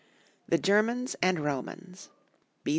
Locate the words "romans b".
1.41-2.69